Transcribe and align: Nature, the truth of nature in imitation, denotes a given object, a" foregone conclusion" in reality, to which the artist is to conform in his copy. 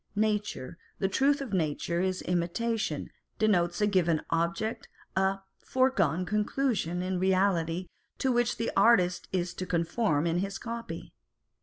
Nature, 0.15 0.79
the 0.97 1.07
truth 1.07 1.41
of 1.41 1.53
nature 1.53 2.01
in 2.01 2.11
imitation, 2.25 3.11
denotes 3.37 3.81
a 3.81 3.85
given 3.85 4.19
object, 4.31 4.87
a" 5.15 5.37
foregone 5.59 6.25
conclusion" 6.25 7.03
in 7.03 7.19
reality, 7.19 7.87
to 8.17 8.31
which 8.31 8.57
the 8.57 8.71
artist 8.75 9.27
is 9.31 9.53
to 9.53 9.63
conform 9.67 10.25
in 10.25 10.39
his 10.39 10.57
copy. 10.57 11.13